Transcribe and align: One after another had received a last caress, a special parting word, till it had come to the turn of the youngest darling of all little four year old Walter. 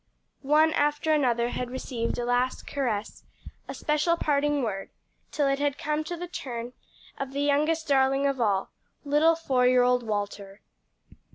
One 0.41 0.73
after 0.73 1.13
another 1.13 1.49
had 1.49 1.69
received 1.69 2.17
a 2.17 2.25
last 2.25 2.65
caress, 2.65 3.23
a 3.67 3.75
special 3.75 4.17
parting 4.17 4.63
word, 4.63 4.89
till 5.31 5.47
it 5.47 5.59
had 5.59 5.77
come 5.77 6.03
to 6.05 6.17
the 6.17 6.25
turn 6.27 6.73
of 7.19 7.33
the 7.33 7.41
youngest 7.43 7.87
darling 7.87 8.25
of 8.25 8.41
all 8.41 8.71
little 9.05 9.35
four 9.35 9.67
year 9.67 9.83
old 9.83 10.01
Walter. 10.01 10.61